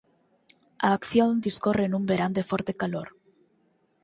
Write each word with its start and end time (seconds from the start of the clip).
A 0.87 0.89
acción 0.97 1.29
discorre 1.47 1.85
nun 1.89 2.03
verán 2.09 2.31
de 2.37 2.43
forte 2.49 2.73
calor. 2.81 3.07